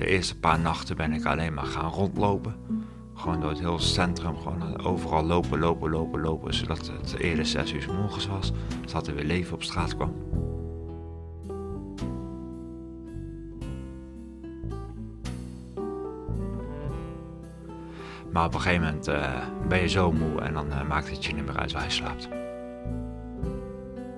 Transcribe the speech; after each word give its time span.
de 0.00 0.06
eerste 0.06 0.38
paar 0.38 0.58
nachten 0.58 0.96
ben 0.96 1.12
ik 1.12 1.24
alleen 1.24 1.54
maar 1.54 1.64
gaan 1.64 1.90
rondlopen. 1.90 2.54
Gewoon 3.14 3.40
door 3.40 3.50
het 3.50 3.58
hele 3.58 3.80
centrum, 3.80 4.36
gewoon 4.36 4.84
overal 4.84 5.24
lopen, 5.24 5.58
lopen, 5.58 5.90
lopen, 5.90 6.20
lopen. 6.20 6.54
Zodat 6.54 6.86
het 7.00 7.16
eerder 7.18 7.46
6 7.46 7.72
uur 7.72 7.88
morgens 7.94 8.26
was, 8.26 8.52
zodat 8.84 9.06
er 9.06 9.14
weer 9.14 9.24
leven 9.24 9.54
op 9.54 9.62
straat 9.62 9.96
kwam. 9.96 10.14
Maar 18.32 18.44
op 18.44 18.54
een 18.54 18.60
gegeven 18.60 18.84
moment 18.84 19.08
uh, 19.08 19.36
ben 19.68 19.80
je 19.80 19.88
zo 19.88 20.12
moe 20.12 20.40
en 20.40 20.52
dan 20.52 20.66
uh, 20.66 20.88
maakt 20.88 21.10
het 21.10 21.24
je 21.24 21.34
niet 21.34 21.46
meer 21.46 21.58
uit 21.58 21.72
waar 21.72 21.84
je 21.84 21.90
slaapt. 21.90 22.28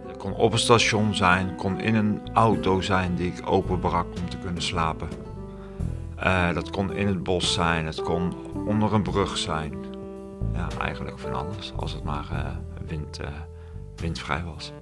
Het 0.06 0.16
kon 0.16 0.34
op 0.34 0.52
een 0.52 0.58
station 0.58 1.14
zijn, 1.14 1.54
kon 1.56 1.80
in 1.80 1.94
een 1.94 2.20
auto 2.32 2.80
zijn 2.80 3.14
die 3.14 3.32
ik 3.32 3.50
openbrak 3.50 4.06
om 4.06 4.28
te 4.28 4.38
kunnen 4.38 4.62
slapen. 4.62 5.31
Uh, 6.24 6.54
dat 6.54 6.70
kon 6.70 6.92
in 6.92 7.06
het 7.06 7.22
bos 7.22 7.52
zijn, 7.52 7.86
het 7.86 8.02
kon 8.02 8.32
onder 8.66 8.92
een 8.92 9.02
brug 9.02 9.38
zijn. 9.38 9.74
Ja, 10.52 10.68
eigenlijk 10.78 11.18
van 11.18 11.34
alles, 11.34 11.72
als 11.76 11.92
het 11.92 12.04
maar 12.04 12.26
wind, 12.86 13.20
windvrij 13.96 14.42
was. 14.44 14.72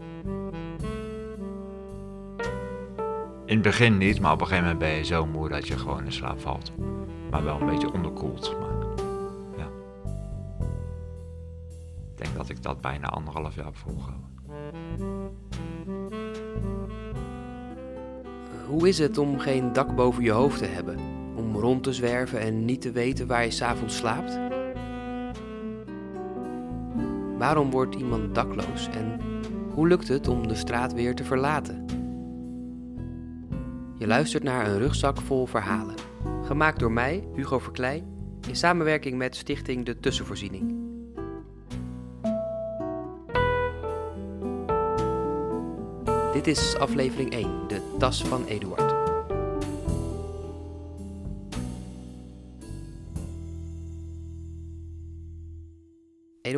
In 3.45 3.57
het 3.57 3.63
begin 3.63 3.99
niet, 3.99 4.21
maar 4.21 4.33
op 4.33 4.41
een 4.41 4.47
gegeven 4.47 4.69
moment 4.69 4.89
ben 4.89 4.97
je 4.97 5.05
zo 5.05 5.27
moe 5.27 5.49
dat 5.49 5.69
je 5.69 5.79
gewoon 5.79 6.05
in 6.05 6.13
slaap 6.13 6.41
valt. 6.41 6.73
Maar 7.31 7.45
wel 7.45 7.61
een 7.61 7.67
beetje 7.67 7.93
onderkoeld. 7.93 8.57
Maar 8.61 8.71
Ik 12.21 12.27
denk 12.27 12.39
dat 12.39 12.49
ik 12.49 12.63
dat 12.63 12.81
bijna 12.81 13.07
anderhalf 13.07 13.55
jaar 13.55 13.65
heb 13.65 13.77
volgehouden. 13.77 14.29
Hoe 18.67 18.89
is 18.89 18.99
het 18.99 19.19
om 19.19 19.39
geen 19.39 19.73
dak 19.73 19.95
boven 19.95 20.23
je 20.23 20.31
hoofd 20.31 20.59
te 20.59 20.67
hebben? 20.67 20.97
Rond 21.61 21.83
te 21.83 21.93
zwerven 21.93 22.41
en 22.41 22.65
niet 22.65 22.81
te 22.81 22.91
weten 22.91 23.27
waar 23.27 23.45
je 23.45 23.51
s'avonds 23.51 23.97
slaapt? 23.97 24.39
Waarom 27.39 27.71
wordt 27.71 27.95
iemand 27.95 28.35
dakloos 28.35 28.89
en 28.89 29.21
hoe 29.75 29.89
lukt 29.89 30.09
het 30.09 30.29
om 30.29 30.49
de 30.49 30.55
straat 30.55 30.93
weer 30.93 31.15
te 31.15 31.25
verlaten? 31.25 31.85
Je 33.99 34.07
luistert 34.07 34.43
naar 34.43 34.67
een 34.67 34.79
rugzak 34.79 35.21
vol 35.21 35.47
verhalen. 35.47 35.95
Gemaakt 36.43 36.79
door 36.79 36.93
mij, 36.93 37.29
Hugo 37.35 37.59
Verkleij, 37.59 38.05
in 38.49 38.57
samenwerking 38.57 39.19
met 39.19 39.37
Stichting 39.37 39.85
De 39.85 40.01
Tussenvoorziening. 40.01 40.75
Dit 46.33 46.47
is 46.47 46.77
aflevering 46.77 47.33
1, 47.33 47.69
de 47.69 47.81
tas 47.99 48.25
van 48.25 48.45
Eduard. 48.45 48.90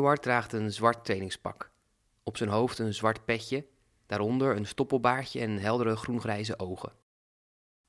Eduard 0.02 0.22
draagt 0.22 0.52
een 0.52 0.72
zwart 0.72 1.04
trainingspak. 1.04 1.70
Op 2.22 2.36
zijn 2.36 2.50
hoofd 2.50 2.78
een 2.78 2.94
zwart 2.94 3.24
petje, 3.24 3.66
daaronder 4.06 4.56
een 4.56 4.66
stoppelbaardje 4.66 5.40
en 5.40 5.58
heldere 5.58 5.96
groengrijze 5.96 6.58
ogen. 6.58 6.92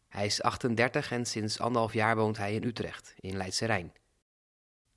Hij 0.08 0.26
is 0.26 0.42
38 0.42 1.12
en 1.12 1.26
sinds 1.26 1.60
anderhalf 1.60 1.94
jaar 1.94 2.16
woont 2.16 2.38
hij 2.38 2.54
in 2.54 2.64
Utrecht, 2.64 3.14
in 3.20 3.38
Leidse 3.38 3.66
Rijn. 3.66 3.94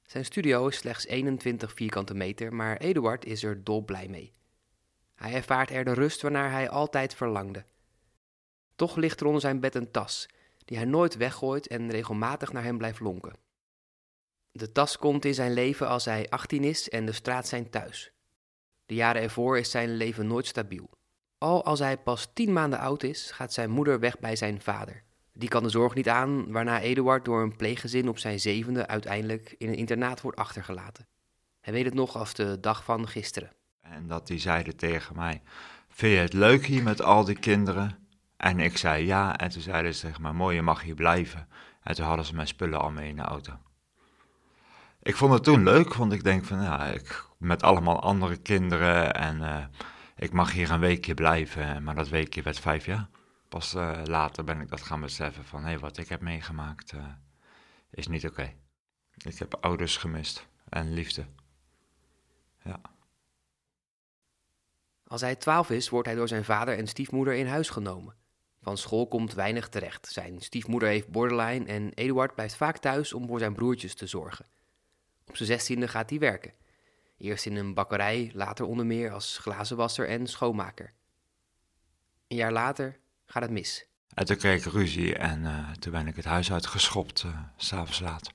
Zijn 0.02 0.24
studio 0.24 0.66
is 0.66 0.76
slechts 0.76 1.06
21 1.06 1.72
vierkante 1.72 2.14
meter, 2.14 2.54
maar 2.54 2.76
Eduard 2.76 3.24
is 3.24 3.42
er 3.42 3.64
dolblij 3.64 4.08
mee. 4.08 4.32
Hij 5.14 5.34
ervaart 5.34 5.70
er 5.70 5.84
de 5.84 5.92
rust 5.92 6.22
waarnaar 6.22 6.50
hij 6.50 6.68
altijd 6.68 7.14
verlangde. 7.14 7.64
Toch 8.74 8.96
ligt 8.96 9.20
er 9.20 9.26
onder 9.26 9.40
zijn 9.40 9.60
bed 9.60 9.74
een 9.74 9.90
tas, 9.90 10.28
die 10.64 10.76
hij 10.76 10.86
nooit 10.86 11.16
weggooit 11.16 11.66
en 11.66 11.90
regelmatig 11.90 12.52
naar 12.52 12.64
hem 12.64 12.78
blijft 12.78 13.00
lonken. 13.00 13.45
De 14.56 14.72
tas 14.72 14.98
komt 14.98 15.24
in 15.24 15.34
zijn 15.34 15.52
leven 15.52 15.88
als 15.88 16.04
hij 16.04 16.28
18 16.28 16.64
is 16.64 16.88
en 16.88 17.06
de 17.06 17.12
straat 17.12 17.48
zijn 17.48 17.70
thuis. 17.70 18.12
De 18.86 18.94
jaren 18.94 19.22
ervoor 19.22 19.58
is 19.58 19.70
zijn 19.70 19.96
leven 19.96 20.26
nooit 20.26 20.46
stabiel. 20.46 20.90
Al 21.38 21.64
als 21.64 21.78
hij 21.78 21.96
pas 21.98 22.28
10 22.32 22.52
maanden 22.52 22.78
oud 22.78 23.02
is, 23.02 23.30
gaat 23.30 23.52
zijn 23.52 23.70
moeder 23.70 24.00
weg 24.00 24.18
bij 24.18 24.36
zijn 24.36 24.60
vader. 24.60 25.02
Die 25.32 25.48
kan 25.48 25.62
de 25.62 25.68
zorg 25.68 25.94
niet 25.94 26.08
aan, 26.08 26.52
waarna 26.52 26.80
Eduard 26.80 27.24
door 27.24 27.42
een 27.42 27.56
pleeggezin 27.56 28.08
op 28.08 28.18
zijn 28.18 28.40
zevende 28.40 28.86
uiteindelijk 28.86 29.54
in 29.58 29.68
een 29.68 29.74
internaat 29.74 30.20
wordt 30.20 30.38
achtergelaten. 30.38 31.06
Hij 31.60 31.72
weet 31.72 31.84
het 31.84 31.94
nog 31.94 32.16
als 32.16 32.34
de 32.34 32.60
dag 32.60 32.84
van 32.84 33.08
gisteren. 33.08 33.52
En 33.80 34.06
dat 34.06 34.26
die 34.26 34.38
zeiden 34.38 34.76
tegen 34.76 35.16
mij, 35.16 35.42
vind 35.88 36.12
je 36.12 36.18
het 36.18 36.32
leuk 36.32 36.66
hier 36.66 36.82
met 36.82 37.02
al 37.02 37.24
die 37.24 37.38
kinderen? 37.38 38.06
En 38.36 38.60
ik 38.60 38.76
zei 38.76 39.06
ja, 39.06 39.38
en 39.38 39.50
toen 39.50 39.62
zeiden 39.62 39.94
ze 39.94 40.06
tegen 40.06 40.22
mij, 40.22 40.32
mooi, 40.32 40.56
je 40.56 40.62
mag 40.62 40.82
hier 40.82 40.94
blijven. 40.94 41.48
En 41.82 41.94
toen 41.94 42.06
hadden 42.06 42.24
ze 42.24 42.34
mijn 42.34 42.46
spullen 42.46 42.80
al 42.80 42.90
mee 42.90 43.08
in 43.08 43.16
de 43.16 43.22
auto. 43.22 43.58
Ik 45.06 45.16
vond 45.16 45.32
het 45.32 45.44
toen 45.44 45.62
leuk, 45.62 45.94
want 45.94 46.12
ik 46.12 46.24
denk 46.24 46.44
van, 46.44 46.62
ja, 46.62 46.86
ik, 46.86 47.24
met 47.38 47.62
allemaal 47.62 48.00
andere 48.00 48.36
kinderen 48.36 49.14
en 49.14 49.40
uh, 49.40 49.64
ik 50.16 50.32
mag 50.32 50.52
hier 50.52 50.70
een 50.70 50.80
weekje 50.80 51.14
blijven. 51.14 51.82
Maar 51.82 51.94
dat 51.94 52.08
weekje 52.08 52.42
werd 52.42 52.58
vijf 52.58 52.86
jaar. 52.86 53.08
Pas 53.48 53.74
uh, 53.74 54.00
later 54.04 54.44
ben 54.44 54.60
ik 54.60 54.68
dat 54.68 54.82
gaan 54.82 55.00
beseffen 55.00 55.44
van, 55.44 55.60
hé, 55.60 55.68
hey, 55.68 55.78
wat 55.78 55.98
ik 55.98 56.08
heb 56.08 56.20
meegemaakt 56.20 56.92
uh, 56.92 57.04
is 57.90 58.06
niet 58.06 58.26
oké. 58.26 58.52
Ik 59.16 59.38
heb 59.38 59.56
ouders 59.60 59.96
gemist 59.96 60.46
en 60.68 60.92
liefde. 60.92 61.26
Ja. 62.62 62.80
Als 65.06 65.20
hij 65.20 65.36
twaalf 65.36 65.70
is, 65.70 65.88
wordt 65.88 66.06
hij 66.06 66.16
door 66.16 66.28
zijn 66.28 66.44
vader 66.44 66.78
en 66.78 66.86
stiefmoeder 66.86 67.34
in 67.34 67.46
huis 67.46 67.68
genomen. 67.68 68.14
Van 68.62 68.76
school 68.76 69.08
komt 69.08 69.34
weinig 69.34 69.68
terecht. 69.68 70.06
Zijn 70.06 70.40
stiefmoeder 70.40 70.88
heeft 70.88 71.08
borderline 71.08 71.64
en 71.64 71.92
Eduard 71.94 72.34
blijft 72.34 72.56
vaak 72.56 72.78
thuis 72.78 73.12
om 73.12 73.26
voor 73.26 73.38
zijn 73.38 73.54
broertjes 73.54 73.94
te 73.94 74.06
zorgen. 74.06 74.46
Op 75.26 75.36
zijn 75.36 75.48
zestiende 75.48 75.88
gaat 75.88 76.10
hij 76.10 76.18
werken. 76.18 76.52
Eerst 77.18 77.46
in 77.46 77.56
een 77.56 77.74
bakkerij, 77.74 78.30
later 78.34 78.64
onder 78.64 78.86
meer 78.86 79.12
als 79.12 79.38
glazenwasser 79.38 80.08
en 80.08 80.26
schoonmaker. 80.26 80.92
Een 82.28 82.36
jaar 82.36 82.52
later 82.52 82.98
gaat 83.26 83.42
het 83.42 83.50
mis. 83.50 83.86
En 84.14 84.26
toen 84.26 84.36
kreeg 84.36 84.66
ik 84.66 84.72
ruzie 84.72 85.16
en 85.16 85.42
uh, 85.42 85.70
toen 85.70 85.92
ben 85.92 86.06
ik 86.06 86.16
het 86.16 86.24
huis 86.24 86.52
uitgeschopt, 86.52 87.22
uh, 87.22 87.38
s'avonds 87.56 88.00
laat. 88.00 88.32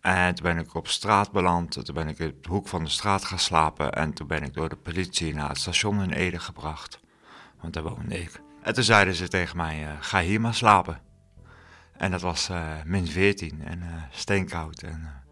En 0.00 0.34
toen 0.34 0.44
ben 0.44 0.58
ik 0.58 0.74
op 0.74 0.88
straat 0.88 1.32
beland. 1.32 1.84
Toen 1.84 1.94
ben 1.94 2.08
ik 2.08 2.18
in 2.18 2.38
de 2.40 2.48
hoek 2.48 2.68
van 2.68 2.84
de 2.84 2.90
straat 2.90 3.24
gaan 3.24 3.38
slapen. 3.38 3.92
En 3.92 4.12
toen 4.12 4.26
ben 4.26 4.42
ik 4.42 4.54
door 4.54 4.68
de 4.68 4.76
politie 4.76 5.34
naar 5.34 5.48
het 5.48 5.58
station 5.58 6.02
in 6.02 6.10
Ede 6.10 6.38
gebracht. 6.38 7.00
Want 7.60 7.74
daar 7.74 7.82
woonde 7.82 8.20
ik. 8.20 8.40
En 8.62 8.74
toen 8.74 8.84
zeiden 8.84 9.14
ze 9.14 9.28
tegen 9.28 9.56
mij, 9.56 9.82
uh, 9.82 9.92
ga 10.00 10.20
hier 10.20 10.40
maar 10.40 10.54
slapen. 10.54 11.00
En 11.96 12.10
dat 12.10 12.20
was 12.20 12.50
min 12.84 13.06
14 13.06 13.62
en 13.64 14.08
steenkoud. 14.10 14.82
En, 14.82 15.23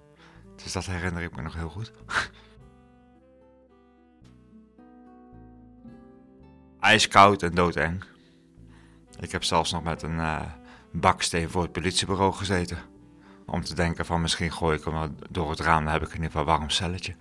dus 0.63 0.73
dat 0.73 0.87
herinner 0.87 1.23
ik 1.23 1.37
me 1.37 1.43
nog 1.43 1.55
heel 1.55 1.69
goed. 1.69 1.93
IJskoud 6.81 7.43
en 7.43 7.55
doodeng. 7.55 8.05
Ik 9.21 9.33
heb 9.33 9.45
zelfs 9.45 9.73
nog 9.73 9.83
met 9.83 10.03
een 10.03 10.21
baksteen 10.93 11.51
voor 11.51 11.63
het 11.63 11.73
politiebureau 11.73 12.33
gezeten. 12.33 12.79
Om 13.47 13.63
te 13.63 13.75
denken 13.75 14.07
van 14.07 14.21
misschien 14.21 14.53
gooi 14.53 14.79
ik 14.79 14.85
hem 14.85 15.17
door 15.31 15.51
het 15.51 15.61
raam, 15.61 15.85
dan 15.85 15.93
heb 15.93 16.03
ik 16.03 16.09
in 16.09 16.15
ieder 16.15 16.31
geval 16.31 16.45
warm 16.45 16.71
celletje. 16.71 17.15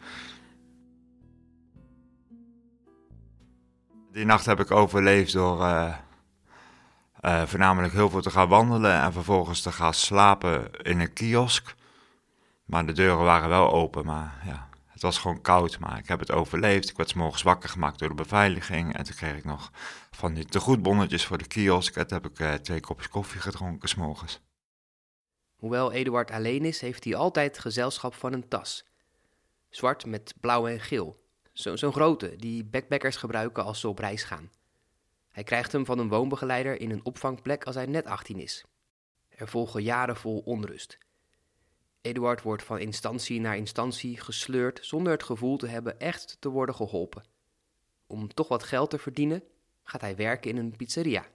Die 4.12 4.25
nacht 4.25 4.46
heb 4.46 4.59
ik 4.59 4.72
overleefd 4.72 5.34
door 5.34 5.62
uh, 5.62 5.96
uh, 7.22 7.44
voornamelijk 7.44 7.94
heel 7.94 8.09
veel 8.09 8.22
te 8.22 8.31
gaan 8.31 8.47
wandelen 8.47 9.02
en 9.02 9.13
vervolgens 9.13 9.62
te 9.62 9.72
gaan 9.72 9.94
slapen 9.94 10.72
in 10.72 11.00
een 11.00 11.13
kiosk. 11.13 11.75
Maar 12.72 12.86
de 12.86 12.92
deuren 12.92 13.24
waren 13.24 13.50
wel 13.50 13.72
open, 13.72 14.06
maar 14.06 14.42
ja, 14.46 14.70
het 14.88 15.02
was 15.02 15.18
gewoon 15.18 15.42
koud. 15.42 15.80
Maar 15.80 15.98
ik 15.98 16.08
heb 16.08 16.20
het 16.20 16.32
overleefd. 16.32 16.90
Ik 16.90 16.97
werd 16.97 17.09
s 17.09 17.14
morgens 17.14 17.41
wakker 17.41 17.70
gemaakt 17.70 18.00
door 18.00 18.09
de 18.09 18.16
beveiliging. 18.16 18.96
En 18.96 19.03
toen 19.03 19.16
kreeg 19.16 19.38
ik 19.38 19.44
nog 19.44 19.72
van 20.12 20.34
die 20.34 20.46
tegoedbonnetjes 20.46 21.26
voor 21.26 21.38
de 21.38 21.47
kiosk. 21.47 21.96
En 21.96 22.08
toen 22.08 22.22
heb 22.22 22.32
ik 22.32 22.40
uh, 22.40 22.53
twee 22.53 22.79
kopjes 22.79 23.09
koffie 23.09 23.41
gedronken 23.41 23.90
s 23.90 23.96
morgens. 23.96 24.41
Hoewel 25.56 25.91
Eduard 25.91 26.32
alleen 26.32 26.66
is, 26.66 26.82
heeft 26.82 27.03
hij 27.03 27.16
altijd 27.16 27.59
gezelschap 27.59 28.14
van 28.14 28.34
een 28.34 28.47
tas. 28.47 28.85
Zwart 29.70 30.06
met 30.06 30.34
blauw 30.40 30.68
en 30.68 30.79
geel. 30.79 31.23
Zo'n 31.53 31.78
zo 31.78 31.91
grote, 31.91 32.35
die 32.35 32.64
backpackers 32.66 33.16
gebruiken 33.16 33.64
als 33.64 33.79
ze 33.79 33.88
op 33.88 34.00
reis 34.00 34.23
gaan. 34.23 34.52
Hij 35.32 35.44
krijgt 35.44 35.72
hem 35.72 35.85
van 35.85 36.00
een 36.00 36.09
woonbegeleider 36.09 36.82
in 36.82 36.91
een 36.91 37.06
opvangplek 37.06 37.64
als 37.64 37.76
hij 37.76 37.85
net 37.85 38.06
18 38.06 38.40
is. 38.40 38.66
Er 39.29 39.47
volgen 39.47 39.84
jaren 39.84 40.18
vol 40.18 40.41
onrust. 40.46 40.97
Eduard 42.02 42.42
wordt 42.42 42.64
van 42.64 42.80
instantie 42.80 43.40
naar 43.40 43.58
instantie 43.58 44.20
gesleurd 44.20 44.80
zonder 44.82 45.12
het 45.12 45.24
gevoel 45.24 45.58
te 45.58 45.68
hebben 45.68 46.00
echt 46.00 46.38
te 46.40 46.50
worden 46.50 46.76
geholpen. 46.76 47.24
Om 48.08 48.34
toch 48.34 48.48
wat 48.48 48.64
geld 48.64 48.90
te 48.90 48.98
verdienen, 48.98 49.44
gaat 49.84 50.02
hij 50.02 50.16
werken 50.16 50.52
in 50.52 50.58
een 50.58 50.76
pizzeria. 50.76 51.26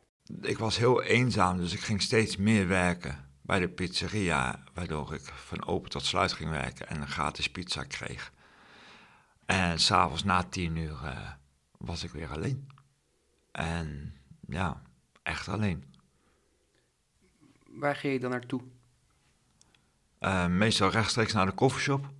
Ik 0.41 0.59
was 0.59 0.77
heel 0.77 1.03
eenzaam, 1.03 1.57
dus 1.57 1.73
ik 1.73 1.81
ging 1.81 2.03
steeds 2.03 2.37
meer 2.37 2.69
werken 2.69 3.31
bij 3.43 3.59
de 3.59 3.69
pizzeria, 3.69 4.65
waardoor 4.75 5.15
ik 5.15 5.21
van 5.21 5.67
open 5.67 5.91
tot 5.91 6.05
sluit 6.05 6.33
ging 6.33 6.51
werken 6.51 6.89
en 6.89 7.01
een 7.01 7.09
gratis 7.09 7.51
pizza 7.51 7.85
kreeg. 7.85 8.33
En 9.45 9.79
s'avonds 9.79 10.25
na 10.25 10.43
tien 10.43 10.77
uur 10.77 11.01
uh, 11.05 11.31
was 11.79 12.05
ik 12.05 12.11
weer 12.11 12.31
alleen. 12.31 12.69
En 13.53 14.17
ja, 14.49 14.83
echt 15.23 15.49
alleen. 15.49 15.95
Waar 17.67 17.97
ging 17.97 18.13
je 18.13 18.21
dan 18.21 18.31
naartoe? 18.31 18.63
Uh, 20.27 20.47
meestal 20.47 20.91
rechtstreeks 20.91 21.33
naar 21.33 21.47
de 21.47 21.53
koffieshop. 21.53 22.11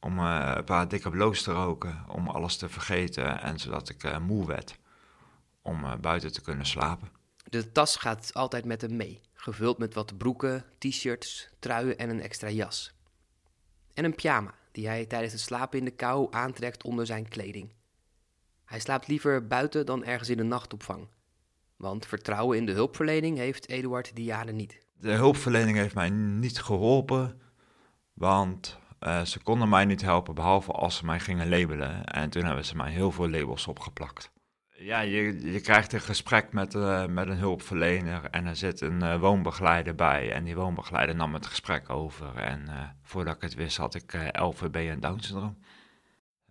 Om 0.00 0.18
uh, 0.18 0.52
een 0.54 0.64
paar 0.64 0.88
dikke 0.88 1.10
bloos 1.10 1.42
te 1.42 1.52
roken, 1.52 2.04
om 2.08 2.28
alles 2.28 2.56
te 2.56 2.68
vergeten 2.68 3.40
en 3.40 3.58
zodat 3.58 3.88
ik 3.88 4.04
uh, 4.04 4.18
moe 4.18 4.46
werd. 4.46 4.78
Om 5.62 6.00
buiten 6.00 6.32
te 6.32 6.40
kunnen 6.40 6.66
slapen. 6.66 7.08
De 7.44 7.72
tas 7.72 7.96
gaat 7.96 8.34
altijd 8.34 8.64
met 8.64 8.80
hem 8.80 8.96
mee, 8.96 9.20
gevuld 9.34 9.78
met 9.78 9.94
wat 9.94 10.18
broeken, 10.18 10.64
t-shirts, 10.78 11.48
truien 11.58 11.98
en 11.98 12.10
een 12.10 12.22
extra 12.22 12.48
jas. 12.48 12.92
En 13.94 14.04
een 14.04 14.14
pyjama, 14.14 14.54
die 14.72 14.86
hij 14.86 15.06
tijdens 15.06 15.32
het 15.32 15.42
slapen 15.42 15.78
in 15.78 15.84
de 15.84 15.90
kou 15.90 16.26
aantrekt 16.30 16.84
onder 16.84 17.06
zijn 17.06 17.28
kleding. 17.28 17.72
Hij 18.64 18.80
slaapt 18.80 19.06
liever 19.06 19.46
buiten 19.46 19.86
dan 19.86 20.04
ergens 20.04 20.28
in 20.28 20.36
de 20.36 20.42
nachtopvang. 20.42 21.08
Want 21.76 22.06
vertrouwen 22.06 22.56
in 22.56 22.66
de 22.66 22.72
hulpverlening 22.72 23.36
heeft 23.36 23.68
Eduard 23.68 24.16
die 24.16 24.24
jaren 24.24 24.56
niet. 24.56 24.88
De 25.00 25.10
hulpverlening 25.10 25.76
heeft 25.76 25.94
mij 25.94 26.10
niet 26.10 26.60
geholpen, 26.60 27.40
want 28.12 28.78
uh, 29.00 29.22
ze 29.22 29.42
konden 29.42 29.68
mij 29.68 29.84
niet 29.84 30.02
helpen 30.02 30.34
behalve 30.34 30.72
als 30.72 30.96
ze 30.96 31.04
mij 31.04 31.20
gingen 31.20 31.48
labelen. 31.48 32.04
En 32.04 32.30
toen 32.30 32.44
hebben 32.44 32.64
ze 32.64 32.76
mij 32.76 32.90
heel 32.90 33.12
veel 33.12 33.30
labels 33.30 33.66
opgeplakt. 33.66 34.30
Ja, 34.76 35.00
je, 35.00 35.52
je 35.52 35.60
krijgt 35.60 35.92
een 35.92 36.00
gesprek 36.00 36.52
met, 36.52 36.74
uh, 36.74 37.06
met 37.06 37.28
een 37.28 37.38
hulpverlener 37.38 38.24
en 38.30 38.46
er 38.46 38.56
zit 38.56 38.80
een 38.80 39.02
uh, 39.02 39.20
woonbegeleider 39.20 39.94
bij. 39.94 40.32
En 40.32 40.44
die 40.44 40.54
woonbegeleider 40.54 41.14
nam 41.14 41.34
het 41.34 41.46
gesprek 41.46 41.90
over. 41.90 42.36
En 42.36 42.68
voordat 43.02 43.34
ik 43.34 43.42
het 43.42 43.54
wist 43.54 43.76
had 43.76 43.94
ik 43.94 44.30
LVB 44.32 44.76
en 44.76 45.00
Down 45.00 45.20
syndroom. 45.20 45.58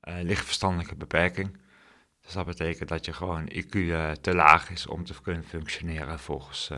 lichtverstandelijke 0.01 0.95
beperking. 0.95 1.57
Dus 2.21 2.33
dat 2.33 2.45
betekent 2.45 2.89
dat 2.89 3.05
je 3.05 3.13
gewoon 3.13 3.51
IQ 3.53 3.71
te 4.21 4.33
laag 4.35 4.69
is 4.69 4.87
om 4.87 5.03
te 5.03 5.21
kunnen 5.21 5.43
functioneren 5.43 6.19
volgens, 6.19 6.71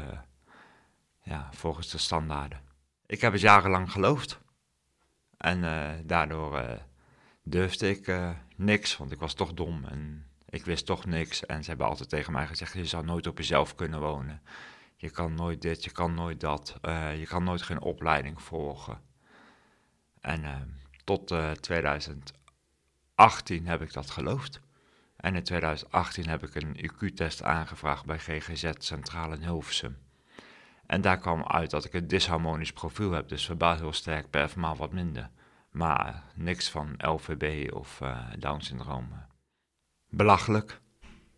ja, 1.22 1.50
volgens 1.52 1.90
de 1.90 1.98
standaarden. 1.98 2.62
Ik 3.06 3.22
heb 3.22 3.32
het 3.32 3.42
jarenlang 3.42 3.92
geloofd. 3.92 4.40
En 5.38 5.62
daardoor 6.08 6.80
durfde 7.44 7.90
ik 7.90 8.14
niks, 8.56 8.98
want 8.98 9.12
ik 9.12 9.20
was 9.20 9.34
toch 9.34 9.54
dom 9.54 9.86
en 9.86 10.28
ik 10.50 10.66
wist 10.66 10.86
toch 10.86 11.06
niks 11.06 11.46
en 11.46 11.64
ze 11.64 11.70
hebben 11.70 11.88
altijd 11.88 12.10
tegen 12.10 12.34
mij 12.34 12.48
gezegd: 12.48 12.74
je 12.74 12.86
zal 12.86 13.04
nooit 13.04 13.28
op 13.28 13.38
jezelf 13.38 13.76
kunnen 13.76 14.00
wonen. 14.00 14.42
Je 14.96 15.10
kan 15.10 15.34
nooit 15.34 15.62
dit, 15.62 15.84
je 15.84 15.92
kan 15.92 16.14
nooit 16.14 16.40
dat. 16.40 16.78
Je 17.18 17.26
kan 17.28 17.44
nooit 17.44 17.62
geen 17.62 17.82
opleiding 17.82 18.42
volgen. 18.42 19.02
En 20.22 20.80
tot 21.04 21.32
uh, 21.32 21.52
eh, 21.52 21.56
2018 21.56 23.68
heb 23.68 23.82
ik 23.82 23.94
dat 23.94 24.10
geloofd. 24.10 24.60
En 25.16 25.36
in 25.36 25.44
2018 25.44 26.28
heb 26.28 26.44
ik 26.44 26.56
een 26.56 26.90
IQ-test 26.90 27.44
aangevraagd 27.44 28.06
bij 28.06 28.20
GGZ 28.20 28.72
Centraal 28.78 29.34
in 29.34 29.42
Hilversum. 29.42 29.98
En 30.92 31.02
daar 31.02 31.18
kwam 31.18 31.44
uit 31.44 31.70
dat 31.70 31.86
ik 31.86 31.94
een 31.94 32.08
disharmonisch 32.08 32.72
profiel 32.72 33.12
heb, 33.12 33.30
dus 33.30 33.46
verbaal 33.46 33.76
heel 33.76 33.94
sterk, 33.94 34.30
performaal 34.30 34.76
wat 34.76 34.92
minder. 34.92 35.30
Maar 35.70 36.24
niks 36.36 36.70
van 36.70 36.94
LVB 36.98 37.74
of 37.74 38.02
Down-syndroom 38.38 39.08
belachelijk. 40.10 40.82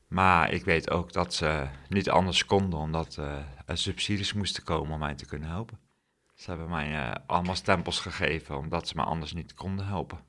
Maar 0.07 0.51
ik 0.51 0.65
weet 0.65 0.89
ook 0.89 1.13
dat 1.13 1.33
ze 1.33 1.67
niet 1.89 2.09
anders 2.09 2.45
konden, 2.45 2.79
omdat 2.79 3.17
uh, 3.19 3.37
er 3.65 3.77
subsidies 3.77 4.33
moesten 4.33 4.63
komen 4.63 4.93
om 4.93 4.99
mij 4.99 5.15
te 5.15 5.25
kunnen 5.25 5.49
helpen. 5.49 5.79
Ze 6.33 6.49
hebben 6.49 6.69
mij 6.69 6.91
uh, 6.91 7.11
allemaal 7.25 7.55
stempels 7.55 7.99
gegeven, 7.99 8.57
omdat 8.57 8.87
ze 8.87 8.95
me 8.95 9.03
anders 9.03 9.33
niet 9.33 9.53
konden 9.53 9.85
helpen. 9.87 10.19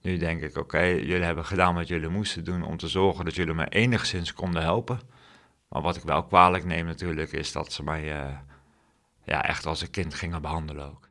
Nu 0.00 0.16
denk 0.16 0.42
ik, 0.42 0.56
oké, 0.56 0.82
jullie 0.82 1.24
hebben 1.24 1.44
gedaan 1.44 1.74
wat 1.74 1.88
jullie 1.88 2.08
moesten 2.08 2.44
doen 2.44 2.62
om 2.62 2.76
te 2.76 2.88
zorgen 2.88 3.24
dat 3.24 3.34
jullie 3.34 3.54
me 3.54 3.68
enigszins 3.68 4.32
konden 4.32 4.62
helpen. 4.62 5.00
Maar 5.68 5.82
wat 5.82 5.96
ik 5.96 6.02
wel 6.02 6.24
kwalijk 6.24 6.64
neem 6.64 6.86
natuurlijk, 6.86 7.32
is 7.32 7.52
dat 7.52 7.72
ze 7.72 7.82
mij 7.82 8.26
uh, 8.26 8.38
ja, 9.24 9.44
echt 9.44 9.66
als 9.66 9.80
een 9.80 9.90
kind 9.90 10.14
gingen 10.14 10.42
behandelen 10.42 10.86
ook. 10.86 11.08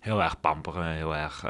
Heel 0.00 0.22
erg 0.22 0.40
pamperen, 0.40 0.94
heel 0.94 1.16
erg 1.16 1.42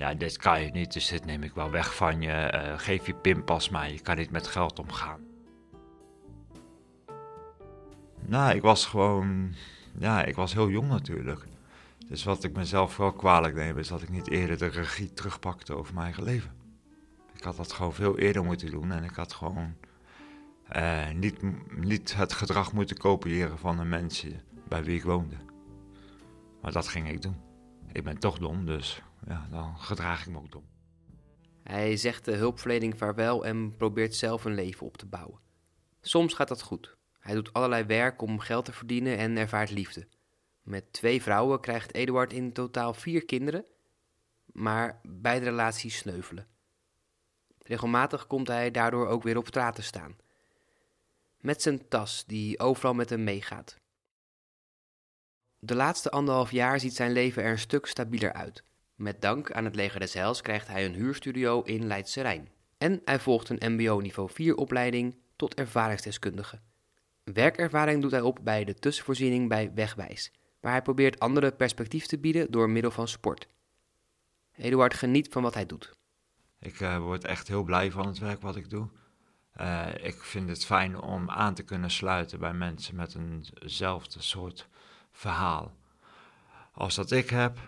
ja, 0.00 0.14
dit 0.14 0.36
kan 0.36 0.62
je 0.62 0.70
niet, 0.70 0.92
dus 0.92 1.08
dit 1.08 1.24
neem 1.24 1.42
ik 1.42 1.54
wel 1.54 1.70
weg 1.70 1.94
van 1.94 2.20
je. 2.20 2.52
Uh, 2.54 2.78
geef 2.78 3.06
je 3.06 3.14
pinpas 3.14 3.68
maar, 3.68 3.92
je 3.92 4.00
kan 4.00 4.16
niet 4.16 4.30
met 4.30 4.46
geld 4.46 4.78
omgaan. 4.78 5.20
Nou, 8.20 8.54
ik 8.54 8.62
was 8.62 8.86
gewoon, 8.86 9.54
ja, 9.98 10.24
ik 10.24 10.34
was 10.34 10.52
heel 10.52 10.68
jong 10.68 10.88
natuurlijk. 10.88 11.46
Dus 12.08 12.24
wat 12.24 12.44
ik 12.44 12.56
mezelf 12.56 12.96
wel 12.96 13.12
kwalijk 13.12 13.54
neem, 13.54 13.78
is 13.78 13.88
dat 13.88 14.02
ik 14.02 14.08
niet 14.08 14.30
eerder 14.30 14.58
de 14.58 14.66
regie 14.66 15.12
terugpakte 15.12 15.74
over 15.74 15.94
mijn 15.94 16.06
eigen 16.06 16.24
leven. 16.24 16.54
Ik 17.34 17.42
had 17.42 17.56
dat 17.56 17.72
gewoon 17.72 17.94
veel 17.94 18.18
eerder 18.18 18.44
moeten 18.44 18.70
doen 18.70 18.92
en 18.92 19.04
ik 19.04 19.14
had 19.14 19.32
gewoon 19.32 19.74
uh, 20.76 21.10
niet, 21.10 21.42
niet 21.76 22.16
het 22.16 22.32
gedrag 22.32 22.72
moeten 22.72 22.96
kopiëren 22.96 23.58
van 23.58 23.76
de 23.76 23.84
mensen 23.84 24.44
bij 24.68 24.84
wie 24.84 24.96
ik 24.96 25.02
woonde. 25.02 25.36
Maar 26.60 26.72
dat 26.72 26.88
ging 26.88 27.08
ik 27.08 27.22
doen. 27.22 27.36
Ik 27.92 28.04
ben 28.04 28.18
toch 28.18 28.38
dom, 28.38 28.66
dus 28.66 29.02
ja, 29.26 29.46
dan 29.50 29.78
gedraag 29.78 30.20
ik 30.26 30.32
me 30.32 30.38
ook 30.38 30.52
dom. 30.52 30.64
Hij 31.62 31.96
zegt 31.96 32.24
de 32.24 32.34
hulpverlening 32.34 32.98
vaarwel 32.98 33.44
en 33.46 33.76
probeert 33.76 34.14
zelf 34.14 34.44
een 34.44 34.54
leven 34.54 34.86
op 34.86 34.96
te 34.96 35.06
bouwen. 35.06 35.40
Soms 36.00 36.34
gaat 36.34 36.48
dat 36.48 36.62
goed. 36.62 36.96
Hij 37.18 37.34
doet 37.34 37.52
allerlei 37.52 37.84
werk 37.84 38.22
om 38.22 38.38
geld 38.38 38.64
te 38.64 38.72
verdienen 38.72 39.18
en 39.18 39.36
ervaart 39.36 39.70
liefde. 39.70 40.08
Met 40.62 40.92
twee 40.92 41.22
vrouwen 41.22 41.60
krijgt 41.60 41.94
Eduard 41.94 42.32
in 42.32 42.52
totaal 42.52 42.94
vier 42.94 43.24
kinderen, 43.24 43.64
maar 44.44 45.00
beide 45.02 45.44
relaties 45.44 45.96
sneuvelen. 45.96 46.46
Regelmatig 47.58 48.26
komt 48.26 48.48
hij 48.48 48.70
daardoor 48.70 49.06
ook 49.06 49.22
weer 49.22 49.36
op 49.36 49.46
straat 49.46 49.74
te 49.74 49.82
staan. 49.82 50.16
Met 51.40 51.62
zijn 51.62 51.88
tas, 51.88 52.24
die 52.26 52.58
overal 52.58 52.94
met 52.94 53.10
hem 53.10 53.24
meegaat. 53.24 53.76
De 55.58 55.74
laatste 55.74 56.10
anderhalf 56.10 56.50
jaar 56.50 56.80
ziet 56.80 56.94
zijn 56.94 57.12
leven 57.12 57.42
er 57.42 57.50
een 57.50 57.58
stuk 57.58 57.86
stabieler 57.86 58.32
uit. 58.32 58.64
Met 58.94 59.20
dank 59.20 59.52
aan 59.52 59.64
het 59.64 59.74
leger 59.74 60.00
des 60.00 60.14
Heils 60.14 60.40
krijgt 60.40 60.68
hij 60.68 60.84
een 60.84 60.94
huurstudio 60.94 61.62
in 61.62 61.86
Leidse 61.86 62.20
Rijn. 62.20 62.48
En 62.78 63.00
hij 63.04 63.20
volgt 63.20 63.48
een 63.48 63.74
mbo 63.74 63.98
niveau 63.98 64.30
4 64.30 64.54
opleiding 64.54 65.16
tot 65.36 65.54
ervaringsdeskundige. 65.54 66.60
Werkervaring 67.24 68.02
doet 68.02 68.10
hij 68.10 68.20
op 68.20 68.38
bij 68.42 68.64
de 68.64 68.74
tussenvoorziening 68.74 69.48
bij 69.48 69.72
Wegwijs, 69.74 70.32
waar 70.60 70.72
hij 70.72 70.82
probeert 70.82 71.18
anderen 71.18 71.56
perspectief 71.56 72.06
te 72.06 72.18
bieden 72.18 72.50
door 72.50 72.70
middel 72.70 72.90
van 72.90 73.08
sport. 73.08 73.48
Eduard 74.56 74.94
geniet 74.94 75.28
van 75.28 75.42
wat 75.42 75.54
hij 75.54 75.66
doet. 75.66 75.92
Ik 76.58 76.80
uh, 76.80 76.98
word 76.98 77.24
echt 77.24 77.48
heel 77.48 77.62
blij 77.62 77.90
van 77.90 78.06
het 78.06 78.18
werk 78.18 78.40
wat 78.40 78.56
ik 78.56 78.70
doe. 78.70 78.88
Uh, 79.56 80.04
ik 80.04 80.22
vind 80.22 80.48
het 80.48 80.64
fijn 80.64 81.00
om 81.00 81.30
aan 81.30 81.54
te 81.54 81.62
kunnen 81.62 81.90
sluiten 81.90 82.38
bij 82.38 82.54
mensen 82.54 82.96
met 82.96 83.14
eenzelfde 83.14 84.22
soort 84.22 84.68
verhaal 85.12 85.76
als 86.72 86.94
dat 86.94 87.10
ik 87.10 87.30
heb. 87.30 87.58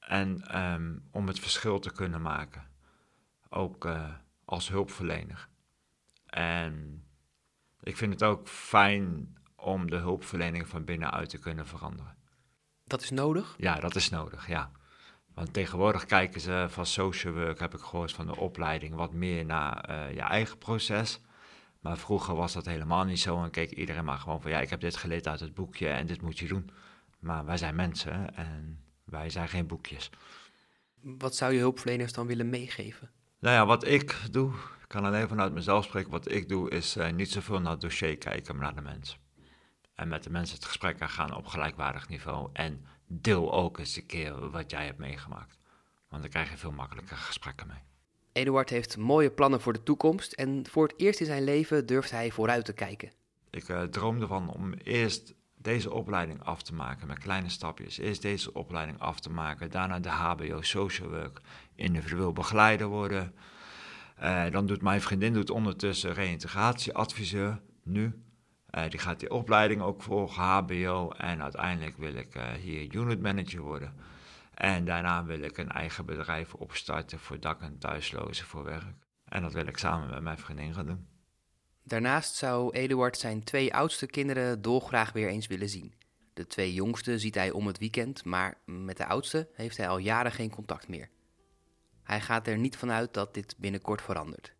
En 0.00 0.60
um, 0.60 1.08
om 1.10 1.26
het 1.26 1.38
verschil 1.38 1.78
te 1.78 1.92
kunnen 1.92 2.22
maken. 2.22 2.66
Ook 3.48 3.84
uh, 3.84 4.08
als 4.44 4.68
hulpverlener. 4.68 5.48
En 6.26 7.04
ik 7.80 7.96
vind 7.96 8.12
het 8.12 8.22
ook 8.22 8.48
fijn 8.48 9.36
om 9.56 9.90
de 9.90 9.96
hulpverlening 9.96 10.68
van 10.68 10.84
binnenuit 10.84 11.28
te 11.28 11.38
kunnen 11.38 11.66
veranderen. 11.66 12.16
Dat 12.84 13.02
is 13.02 13.10
nodig? 13.10 13.54
Ja, 13.58 13.74
dat 13.74 13.94
is 13.94 14.08
nodig, 14.08 14.48
ja. 14.48 14.70
Want 15.34 15.52
tegenwoordig 15.52 16.06
kijken 16.06 16.40
ze 16.40 16.66
van 16.68 16.86
social 16.86 17.32
work, 17.32 17.58
heb 17.58 17.74
ik 17.74 17.80
gehoord 17.80 18.12
van 18.12 18.26
de 18.26 18.36
opleiding, 18.36 18.94
wat 18.94 19.12
meer 19.12 19.44
naar 19.44 19.90
uh, 19.90 20.14
je 20.14 20.20
eigen 20.20 20.58
proces. 20.58 21.20
Maar 21.80 21.98
vroeger 21.98 22.34
was 22.34 22.52
dat 22.52 22.64
helemaal 22.66 23.04
niet 23.04 23.20
zo 23.20 23.42
en 23.42 23.50
keek 23.50 23.70
iedereen 23.70 24.04
maar 24.04 24.18
gewoon 24.18 24.42
van 24.42 24.50
ja, 24.50 24.60
ik 24.60 24.70
heb 24.70 24.80
dit 24.80 24.96
geleerd 24.96 25.28
uit 25.28 25.40
het 25.40 25.54
boekje 25.54 25.88
en 25.88 26.06
dit 26.06 26.22
moet 26.22 26.38
je 26.38 26.48
doen. 26.48 26.70
Maar 27.18 27.44
wij 27.44 27.56
zijn 27.56 27.74
mensen 27.74 28.36
en 28.36 28.84
wij 29.04 29.30
zijn 29.30 29.48
geen 29.48 29.66
boekjes. 29.66 30.10
Wat 31.00 31.36
zou 31.36 31.52
je 31.52 31.58
hulpverleners 31.58 32.12
dan 32.12 32.26
willen 32.26 32.50
meegeven? 32.50 33.10
Nou 33.38 33.54
ja, 33.54 33.66
wat 33.66 33.86
ik 33.86 34.16
doe, 34.30 34.52
ik 34.52 34.88
kan 34.88 35.04
alleen 35.04 35.28
vanuit 35.28 35.52
mezelf 35.52 35.84
spreken. 35.84 36.10
Wat 36.10 36.30
ik 36.30 36.48
doe 36.48 36.70
is 36.70 36.96
uh, 36.96 37.10
niet 37.10 37.30
zoveel 37.30 37.60
naar 37.60 37.72
het 37.72 37.80
dossier 37.80 38.18
kijken, 38.18 38.56
maar 38.56 38.64
naar 38.64 38.74
de 38.74 38.90
mens. 38.90 39.18
En 39.94 40.08
met 40.08 40.22
de 40.22 40.30
mensen 40.30 40.56
het 40.56 40.64
gesprek 40.64 41.00
aangaan 41.00 41.34
op 41.34 41.46
gelijkwaardig 41.46 42.08
niveau. 42.08 42.48
En 42.52 42.86
deel 43.12 43.52
ook 43.52 43.78
eens 43.78 43.96
een 43.96 44.06
keer 44.06 44.50
wat 44.50 44.70
jij 44.70 44.84
hebt 44.84 44.98
meegemaakt. 44.98 45.58
Want 46.08 46.22
dan 46.22 46.30
krijg 46.30 46.50
je 46.50 46.56
veel 46.56 46.72
makkelijker 46.72 47.16
gesprekken 47.16 47.66
mee. 47.66 47.82
Eduard 48.32 48.70
heeft 48.70 48.96
mooie 48.96 49.30
plannen 49.30 49.60
voor 49.60 49.72
de 49.72 49.82
toekomst 49.82 50.32
en 50.32 50.66
voor 50.70 50.86
het 50.86 50.94
eerst 50.96 51.20
in 51.20 51.26
zijn 51.26 51.44
leven 51.44 51.86
durft 51.86 52.10
hij 52.10 52.30
vooruit 52.30 52.64
te 52.64 52.72
kijken. 52.72 53.12
Ik 53.50 53.68
uh, 53.68 53.82
droom 53.82 54.20
ervan 54.20 54.48
om 54.48 54.72
eerst 54.72 55.34
deze 55.56 55.92
opleiding 55.92 56.42
af 56.44 56.62
te 56.62 56.74
maken 56.74 57.06
met 57.06 57.18
kleine 57.18 57.48
stapjes. 57.48 57.98
Eerst 57.98 58.22
deze 58.22 58.52
opleiding 58.52 58.98
af 58.98 59.20
te 59.20 59.30
maken, 59.30 59.70
daarna 59.70 60.00
de 60.00 60.08
HBO 60.08 60.62
Social 60.62 61.08
Work, 61.08 61.40
individueel 61.74 62.32
begeleider 62.32 62.86
worden. 62.86 63.34
Uh, 64.22 64.50
dan 64.50 64.66
doet 64.66 64.82
mijn 64.82 65.00
vriendin 65.00 65.32
doet 65.32 65.50
ondertussen 65.50 66.14
reïntegratieadviseur 66.14 67.60
nu. 67.82 68.22
Uh, 68.74 68.88
die 68.88 68.98
gaat 69.00 69.20
die 69.20 69.30
opleiding 69.30 69.82
ook 69.82 70.02
volgen, 70.02 70.42
HBO. 70.42 71.10
En 71.10 71.42
uiteindelijk 71.42 71.96
wil 71.96 72.14
ik 72.14 72.34
uh, 72.36 72.52
hier 72.52 72.94
unit 72.94 73.20
manager 73.20 73.60
worden. 73.60 73.94
En 74.54 74.84
daarna 74.84 75.24
wil 75.24 75.40
ik 75.40 75.58
een 75.58 75.70
eigen 75.70 76.06
bedrijf 76.06 76.54
opstarten 76.54 77.18
voor 77.18 77.40
dak- 77.40 77.60
en 77.60 77.78
thuislozen 77.78 78.46
voor 78.46 78.64
werk. 78.64 78.94
En 79.24 79.42
dat 79.42 79.52
wil 79.52 79.66
ik 79.66 79.76
samen 79.76 80.10
met 80.10 80.22
mijn 80.22 80.38
vriendin 80.38 80.74
gaan 80.74 80.86
doen. 80.86 81.06
Daarnaast 81.82 82.34
zou 82.34 82.70
Eduard 82.70 83.18
zijn 83.18 83.44
twee 83.44 83.74
oudste 83.74 84.06
kinderen 84.06 84.62
dolgraag 84.62 85.12
weer 85.12 85.28
eens 85.28 85.46
willen 85.46 85.68
zien. 85.68 85.94
De 86.34 86.46
twee 86.46 86.74
jongste 86.74 87.18
ziet 87.18 87.34
hij 87.34 87.50
om 87.50 87.66
het 87.66 87.78
weekend, 87.78 88.24
maar 88.24 88.58
met 88.64 88.96
de 88.96 89.06
oudste 89.06 89.48
heeft 89.54 89.76
hij 89.76 89.88
al 89.88 89.98
jaren 89.98 90.32
geen 90.32 90.50
contact 90.50 90.88
meer. 90.88 91.08
Hij 92.02 92.20
gaat 92.20 92.46
er 92.46 92.58
niet 92.58 92.76
vanuit 92.76 93.14
dat 93.14 93.34
dit 93.34 93.54
binnenkort 93.58 94.02
verandert. 94.02 94.52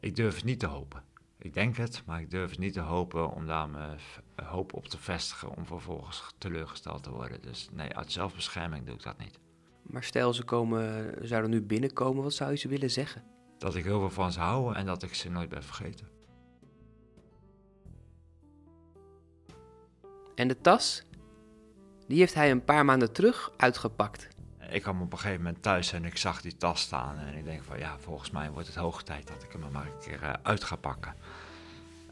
Ik 0.00 0.16
durf 0.16 0.34
het 0.34 0.44
niet 0.44 0.60
te 0.60 0.66
hopen. 0.66 1.07
Ik 1.40 1.54
denk 1.54 1.76
het, 1.76 2.02
maar 2.06 2.20
ik 2.20 2.30
durf 2.30 2.50
het 2.50 2.58
niet 2.58 2.72
te 2.72 2.80
hopen 2.80 3.30
om 3.30 3.46
daar 3.46 3.68
mijn 3.68 3.98
hoop 4.44 4.72
op 4.72 4.88
te 4.88 4.98
vestigen 4.98 5.56
om 5.56 5.66
vervolgens 5.66 6.34
teleurgesteld 6.38 7.02
te 7.02 7.10
worden. 7.10 7.42
Dus 7.42 7.68
nee, 7.72 7.96
uit 7.96 8.12
zelfbescherming 8.12 8.86
doe 8.86 8.94
ik 8.94 9.02
dat 9.02 9.18
niet. 9.18 9.38
Maar 9.82 10.04
stel 10.04 10.34
ze 10.34 10.44
komen, 10.44 11.14
zouden 11.28 11.50
nu 11.50 11.62
binnenkomen, 11.62 12.22
wat 12.22 12.32
zou 12.34 12.50
je 12.50 12.56
ze 12.56 12.68
willen 12.68 12.90
zeggen? 12.90 13.24
Dat 13.58 13.74
ik 13.74 13.84
heel 13.84 13.98
veel 13.98 14.10
van 14.10 14.32
ze 14.32 14.40
hou 14.40 14.74
en 14.74 14.86
dat 14.86 15.02
ik 15.02 15.14
ze 15.14 15.30
nooit 15.30 15.48
ben 15.48 15.62
vergeten. 15.62 16.08
En 20.34 20.48
de 20.48 20.60
tas? 20.60 21.02
Die 22.06 22.18
heeft 22.18 22.34
hij 22.34 22.50
een 22.50 22.64
paar 22.64 22.84
maanden 22.84 23.12
terug 23.12 23.52
uitgepakt. 23.56 24.28
Ik 24.70 24.82
kwam 24.82 25.02
op 25.02 25.12
een 25.12 25.18
gegeven 25.18 25.42
moment 25.42 25.62
thuis 25.62 25.92
en 25.92 26.04
ik 26.04 26.16
zag 26.16 26.40
die 26.40 26.56
tas 26.56 26.80
staan. 26.80 27.18
En 27.18 27.34
ik 27.34 27.44
denk 27.44 27.62
van 27.62 27.78
ja, 27.78 27.98
volgens 27.98 28.30
mij 28.30 28.50
wordt 28.50 28.66
het 28.66 28.76
hoog 28.76 29.02
tijd 29.02 29.28
dat 29.28 29.42
ik 29.42 29.52
hem 29.52 29.72
maar 29.72 29.86
een 29.86 29.98
keer 30.00 30.22
uh, 30.22 30.32
uit 30.42 30.64
ga 30.64 30.76
pakken. 30.76 31.14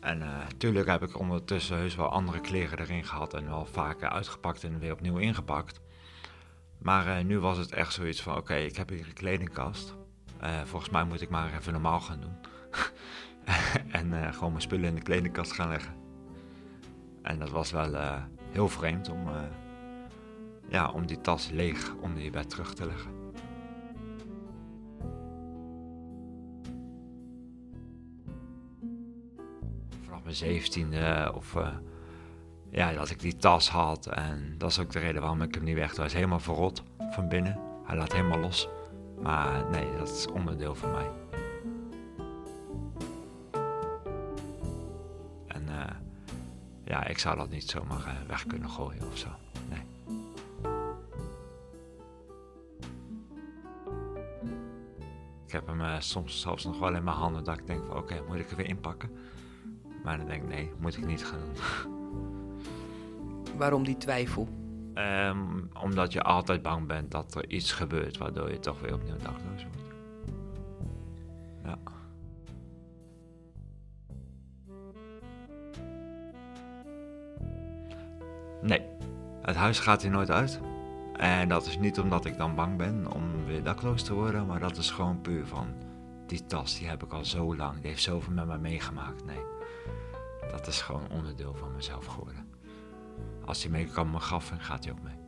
En 0.00 0.18
natuurlijk 0.18 0.88
heb 0.88 1.02
ik 1.02 1.18
ondertussen 1.18 1.76
heus 1.76 1.94
wel 1.94 2.08
andere 2.08 2.40
kleren 2.40 2.78
erin 2.78 3.04
gehad 3.04 3.34
en 3.34 3.46
wel 3.48 3.66
vaker 3.66 4.08
uitgepakt 4.08 4.64
en 4.64 4.78
weer 4.78 4.92
opnieuw 4.92 5.16
ingepakt. 5.16 5.80
Maar 6.78 7.06
uh, 7.06 7.24
nu 7.24 7.38
was 7.38 7.58
het 7.58 7.72
echt 7.72 7.92
zoiets 7.92 8.22
van 8.22 8.36
oké, 8.36 8.54
ik 8.54 8.76
heb 8.76 8.88
hier 8.88 9.06
een 9.06 9.12
kledingkast. 9.12 9.94
Volgens 10.64 10.90
mij 10.90 11.04
moet 11.04 11.20
ik 11.20 11.28
maar 11.30 11.54
even 11.54 11.72
normaal 11.72 12.00
gaan 12.00 12.20
doen. 12.20 12.36
en 14.00 14.34
gewoon 14.34 14.50
mijn 14.50 14.62
spullen 14.62 14.88
in 14.88 14.94
de 14.94 15.02
kledingkast 15.02 15.52
gaan 15.52 15.68
leggen. 15.68 15.94
En 17.22 17.38
dat 17.38 17.50
was 17.50 17.70
wel 17.70 18.20
heel 18.52 18.68
vreemd 18.68 19.08
om 19.08 19.28
ja, 20.68 20.90
om 20.90 21.06
die 21.06 21.20
tas 21.20 21.50
leeg 21.50 21.94
onder 22.00 22.22
je 22.22 22.30
bed 22.30 22.50
terug 22.50 22.74
te 22.74 22.86
leggen. 22.86 23.10
Vanaf 30.04 30.22
mijn 30.22 30.34
zeventiende 30.34 31.32
of 31.34 31.54
uh, 31.54 31.68
ja, 32.70 32.92
dat 32.92 33.10
ik 33.10 33.20
die 33.20 33.36
tas 33.36 33.68
had 33.70 34.06
en 34.06 34.54
dat 34.58 34.70
is 34.70 34.78
ook 34.78 34.92
de 34.92 34.98
reden 34.98 35.20
waarom 35.20 35.42
ik 35.42 35.54
hem 35.54 35.64
niet 35.64 35.74
weg. 35.74 35.96
Hij 35.96 36.06
is 36.06 36.12
helemaal 36.12 36.40
verrot 36.40 36.82
van 37.10 37.28
binnen. 37.28 37.60
Hij 37.84 37.96
laat 37.96 38.12
helemaal 38.12 38.38
los. 38.38 38.68
Maar 39.22 39.70
nee, 39.70 39.96
dat 39.98 40.08
is 40.08 40.26
onderdeel 40.26 40.74
van 40.74 40.90
mij. 40.90 41.10
En 45.46 45.62
uh, 45.68 45.84
ja, 46.84 47.06
ik 47.06 47.18
zou 47.18 47.36
dat 47.36 47.50
niet 47.50 47.70
zomaar 47.70 48.22
weg 48.26 48.46
kunnen 48.46 48.70
gooien 48.70 49.06
of 49.06 49.18
zo. 49.18 49.28
Ik 55.46 55.52
heb 55.52 55.66
hem 55.66 55.80
uh, 55.80 56.00
soms 56.00 56.40
zelfs 56.40 56.64
nog 56.64 56.78
wel 56.78 56.94
in 56.94 57.04
mijn 57.04 57.16
handen 57.16 57.44
dat 57.44 57.58
ik 57.58 57.66
denk 57.66 57.84
van 57.84 57.96
oké, 57.96 58.22
moet 58.28 58.38
ik 58.38 58.50
er 58.50 58.56
weer 58.56 58.66
inpakken? 58.66 59.10
Maar 60.04 60.16
dan 60.16 60.26
denk 60.26 60.42
ik 60.42 60.48
nee, 60.48 60.72
moet 60.78 60.96
ik 60.96 61.06
niet 61.06 61.24
gaan 61.24 61.38
doen. 61.38 61.54
Waarom 63.58 63.84
die 63.84 63.96
twijfel? 63.96 64.48
Um, 64.94 65.70
omdat 65.82 66.12
je 66.12 66.22
altijd 66.22 66.62
bang 66.62 66.86
bent 66.86 67.10
dat 67.10 67.34
er 67.34 67.50
iets 67.50 67.72
gebeurt 67.72 68.16
waardoor 68.16 68.50
je 68.50 68.58
toch 68.58 68.80
weer 68.80 68.94
opnieuw 68.94 69.16
dakloos 69.16 69.66
wordt. 69.72 69.94
Ja. 71.64 71.78
Nee, 78.62 78.82
het 79.42 79.56
huis 79.56 79.78
gaat 79.78 80.02
hier 80.02 80.10
nooit 80.10 80.30
uit. 80.30 80.60
En 81.16 81.48
dat 81.48 81.66
is 81.66 81.78
niet 81.78 81.98
omdat 81.98 82.24
ik 82.24 82.36
dan 82.36 82.54
bang 82.54 82.76
ben 82.76 83.12
om 83.12 83.44
weer 83.44 83.62
dakloos 83.62 84.02
te 84.02 84.14
worden, 84.14 84.46
maar 84.46 84.60
dat 84.60 84.76
is 84.76 84.90
gewoon 84.90 85.20
puur 85.20 85.46
van 85.46 85.66
die 86.26 86.46
tas, 86.46 86.78
die 86.78 86.88
heb 86.88 87.02
ik 87.02 87.12
al 87.12 87.24
zo 87.24 87.56
lang, 87.56 87.80
die 87.80 87.86
heeft 87.90 88.02
zoveel 88.02 88.32
met 88.32 88.46
me 88.46 88.58
meegemaakt. 88.58 89.24
Nee, 89.24 89.40
dat 90.50 90.66
is 90.66 90.80
gewoon 90.80 91.10
onderdeel 91.10 91.54
van 91.54 91.74
mezelf 91.74 92.06
geworden. 92.06 92.48
Als 93.44 93.62
hij 93.62 93.72
mee 93.72 93.86
kan 93.86 94.10
me 94.10 94.20
gaat 94.20 94.84
hij 94.84 94.92
ook 94.92 95.02
mee. 95.02 95.25